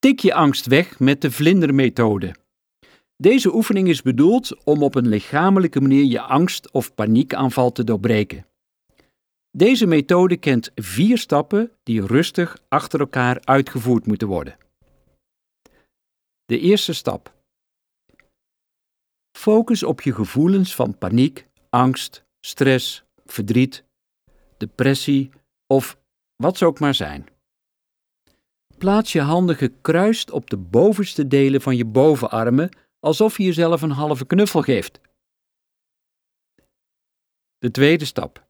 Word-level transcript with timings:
Tik 0.00 0.18
je 0.18 0.34
angst 0.34 0.66
weg 0.66 0.98
met 0.98 1.20
de 1.20 1.30
vlindermethode. 1.30 2.34
Deze 3.16 3.54
oefening 3.54 3.88
is 3.88 4.02
bedoeld 4.02 4.64
om 4.64 4.82
op 4.82 4.94
een 4.94 5.08
lichamelijke 5.08 5.80
manier 5.80 6.04
je 6.04 6.20
angst 6.20 6.70
of 6.70 6.94
paniekaanval 6.94 7.72
te 7.72 7.84
doorbreken. 7.84 8.46
Deze 9.50 9.86
methode 9.86 10.36
kent 10.36 10.70
vier 10.74 11.18
stappen 11.18 11.70
die 11.82 12.06
rustig 12.06 12.58
achter 12.68 13.00
elkaar 13.00 13.40
uitgevoerd 13.44 14.06
moeten 14.06 14.28
worden. 14.28 14.56
De 16.44 16.58
eerste 16.58 16.92
stap. 16.92 17.34
Focus 19.38 19.82
op 19.82 20.00
je 20.00 20.14
gevoelens 20.14 20.74
van 20.74 20.98
paniek, 20.98 21.46
angst, 21.68 22.24
stress, 22.40 23.04
verdriet, 23.24 23.84
depressie 24.56 25.30
of 25.66 25.98
wat 26.36 26.56
ze 26.56 26.66
ook 26.66 26.78
maar 26.78 26.94
zijn. 26.94 27.28
Plaats 28.80 29.12
je 29.12 29.20
handen 29.20 29.56
gekruist 29.56 30.30
op 30.30 30.50
de 30.50 30.56
bovenste 30.56 31.26
delen 31.26 31.60
van 31.60 31.76
je 31.76 31.84
bovenarmen, 31.84 32.68
alsof 33.00 33.36
je 33.36 33.44
jezelf 33.44 33.82
een 33.82 33.90
halve 33.90 34.26
knuffel 34.26 34.62
geeft. 34.62 35.00
De 37.58 37.70
tweede 37.70 38.04
stap. 38.04 38.46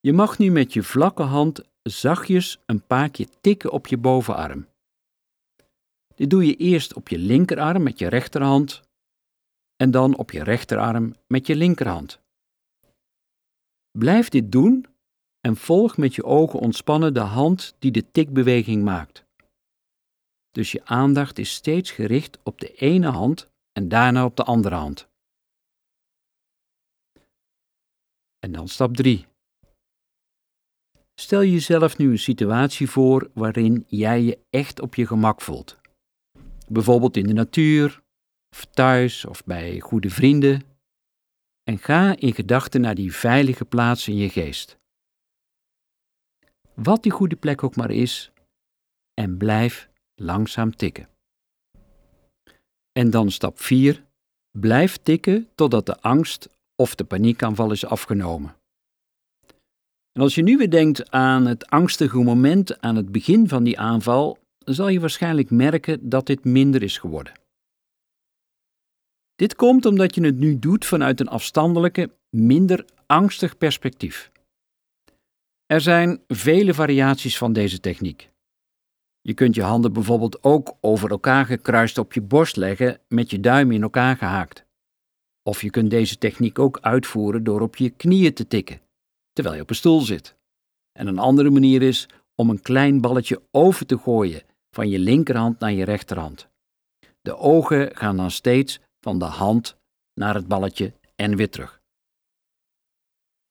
Je 0.00 0.12
mag 0.12 0.38
nu 0.38 0.50
met 0.50 0.72
je 0.72 0.82
vlakke 0.82 1.22
hand 1.22 1.62
zachtjes 1.82 2.58
een 2.66 2.86
paar 2.86 3.10
keer 3.10 3.28
tikken 3.40 3.72
op 3.72 3.86
je 3.86 3.98
bovenarm. 3.98 4.66
Dit 6.14 6.30
doe 6.30 6.46
je 6.46 6.56
eerst 6.56 6.94
op 6.94 7.08
je 7.08 7.18
linkerarm 7.18 7.82
met 7.82 7.98
je 7.98 8.08
rechterhand 8.08 8.82
en 9.76 9.90
dan 9.90 10.16
op 10.16 10.30
je 10.30 10.42
rechterarm 10.42 11.14
met 11.26 11.46
je 11.46 11.56
linkerhand. 11.56 12.20
Blijf 13.98 14.28
dit 14.28 14.52
doen 14.52 14.86
en 15.46 15.56
volg 15.56 15.96
met 15.96 16.14
je 16.14 16.24
ogen 16.24 16.58
ontspannen 16.58 17.14
de 17.14 17.20
hand 17.20 17.74
die 17.78 17.90
de 17.90 18.10
tikbeweging 18.10 18.84
maakt. 18.84 19.24
Dus 20.50 20.72
je 20.72 20.84
aandacht 20.84 21.38
is 21.38 21.54
steeds 21.54 21.90
gericht 21.90 22.38
op 22.42 22.60
de 22.60 22.74
ene 22.74 23.08
hand 23.08 23.48
en 23.72 23.88
daarna 23.88 24.24
op 24.24 24.36
de 24.36 24.44
andere 24.44 24.74
hand. 24.74 25.08
En 28.38 28.52
dan 28.52 28.68
stap 28.68 28.96
3. 28.96 29.26
Stel 31.14 31.44
jezelf 31.44 31.98
nu 31.98 32.10
een 32.10 32.18
situatie 32.18 32.90
voor 32.90 33.30
waarin 33.34 33.84
jij 33.88 34.22
je 34.22 34.38
echt 34.50 34.80
op 34.80 34.94
je 34.94 35.06
gemak 35.06 35.40
voelt. 35.40 35.76
Bijvoorbeeld 36.68 37.16
in 37.16 37.26
de 37.26 37.32
natuur, 37.32 38.02
of 38.50 38.64
thuis 38.64 39.24
of 39.24 39.44
bij 39.44 39.80
goede 39.80 40.10
vrienden. 40.10 40.62
En 41.62 41.78
ga 41.78 42.16
in 42.16 42.34
gedachten 42.34 42.80
naar 42.80 42.94
die 42.94 43.12
veilige 43.12 43.64
plaats 43.64 44.08
in 44.08 44.16
je 44.16 44.28
geest. 44.28 44.78
Wat 46.82 47.02
die 47.02 47.12
goede 47.12 47.36
plek 47.36 47.62
ook 47.62 47.76
maar 47.76 47.90
is, 47.90 48.32
en 49.14 49.36
blijf 49.36 49.88
langzaam 50.14 50.76
tikken. 50.76 51.08
En 52.92 53.10
dan 53.10 53.30
stap 53.30 53.60
4. 53.60 54.04
Blijf 54.58 54.96
tikken 54.96 55.48
totdat 55.54 55.86
de 55.86 56.00
angst 56.00 56.48
of 56.74 56.94
de 56.94 57.04
paniekaanval 57.04 57.72
is 57.72 57.86
afgenomen. 57.86 58.56
En 60.12 60.22
als 60.22 60.34
je 60.34 60.42
nu 60.42 60.56
weer 60.56 60.70
denkt 60.70 61.10
aan 61.10 61.46
het 61.46 61.66
angstige 61.66 62.18
moment 62.18 62.80
aan 62.80 62.96
het 62.96 63.12
begin 63.12 63.48
van 63.48 63.64
die 63.64 63.78
aanval, 63.78 64.38
zal 64.58 64.88
je 64.88 65.00
waarschijnlijk 65.00 65.50
merken 65.50 66.08
dat 66.08 66.26
dit 66.26 66.44
minder 66.44 66.82
is 66.82 66.98
geworden. 66.98 67.32
Dit 69.34 69.54
komt 69.54 69.86
omdat 69.86 70.14
je 70.14 70.24
het 70.24 70.38
nu 70.38 70.58
doet 70.58 70.84
vanuit 70.84 71.20
een 71.20 71.28
afstandelijke, 71.28 72.10
minder 72.30 72.84
angstig 73.06 73.58
perspectief. 73.58 74.30
Er 75.66 75.80
zijn 75.80 76.22
vele 76.28 76.74
variaties 76.74 77.38
van 77.38 77.52
deze 77.52 77.80
techniek. 77.80 78.30
Je 79.20 79.34
kunt 79.34 79.54
je 79.54 79.62
handen 79.62 79.92
bijvoorbeeld 79.92 80.42
ook 80.44 80.76
over 80.80 81.10
elkaar 81.10 81.46
gekruist 81.46 81.98
op 81.98 82.12
je 82.12 82.20
borst 82.22 82.56
leggen 82.56 83.00
met 83.08 83.30
je 83.30 83.40
duim 83.40 83.72
in 83.72 83.82
elkaar 83.82 84.16
gehaakt. 84.16 84.64
Of 85.42 85.62
je 85.62 85.70
kunt 85.70 85.90
deze 85.90 86.18
techniek 86.18 86.58
ook 86.58 86.78
uitvoeren 86.80 87.44
door 87.44 87.60
op 87.60 87.76
je 87.76 87.90
knieën 87.90 88.34
te 88.34 88.46
tikken, 88.46 88.80
terwijl 89.32 89.56
je 89.56 89.62
op 89.62 89.70
een 89.70 89.76
stoel 89.76 90.00
zit. 90.00 90.36
En 90.92 91.06
een 91.06 91.18
andere 91.18 91.50
manier 91.50 91.82
is 91.82 92.08
om 92.34 92.50
een 92.50 92.62
klein 92.62 93.00
balletje 93.00 93.42
over 93.50 93.86
te 93.86 93.98
gooien 93.98 94.42
van 94.70 94.88
je 94.88 94.98
linkerhand 94.98 95.58
naar 95.58 95.72
je 95.72 95.84
rechterhand. 95.84 96.48
De 97.22 97.36
ogen 97.36 97.96
gaan 97.96 98.16
dan 98.16 98.30
steeds 98.30 98.80
van 99.00 99.18
de 99.18 99.24
hand 99.24 99.76
naar 100.14 100.34
het 100.34 100.48
balletje 100.48 100.92
en 101.16 101.36
weer 101.36 101.50
terug. 101.50 101.80